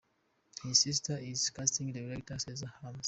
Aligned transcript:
His 0.63 0.81
sister 0.81 1.15
is 1.19 1.51
casting 1.51 1.91
director 1.91 2.35
Nessa 2.47 2.73
Hyams. 2.81 2.97